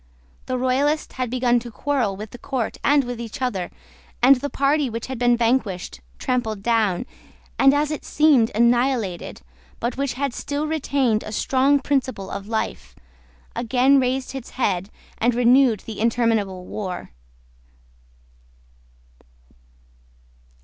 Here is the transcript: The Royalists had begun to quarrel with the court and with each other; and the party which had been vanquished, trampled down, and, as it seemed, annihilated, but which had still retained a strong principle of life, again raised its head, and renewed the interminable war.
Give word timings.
The 0.47 0.57
Royalists 0.57 1.13
had 1.13 1.29
begun 1.29 1.59
to 1.59 1.69
quarrel 1.69 2.15
with 2.17 2.31
the 2.31 2.39
court 2.39 2.77
and 2.83 3.03
with 3.03 3.21
each 3.21 3.39
other; 3.39 3.69
and 4.19 4.35
the 4.37 4.49
party 4.49 4.89
which 4.89 5.05
had 5.05 5.19
been 5.19 5.37
vanquished, 5.37 6.01
trampled 6.17 6.63
down, 6.63 7.05
and, 7.59 7.71
as 7.71 7.91
it 7.91 8.03
seemed, 8.03 8.49
annihilated, 8.55 9.43
but 9.79 9.97
which 9.97 10.13
had 10.13 10.33
still 10.33 10.65
retained 10.65 11.21
a 11.21 11.31
strong 11.31 11.79
principle 11.79 12.31
of 12.31 12.47
life, 12.47 12.95
again 13.55 13.99
raised 13.99 14.33
its 14.33 14.49
head, 14.57 14.89
and 15.19 15.35
renewed 15.35 15.81
the 15.81 15.99
interminable 15.99 16.65
war. 16.65 17.11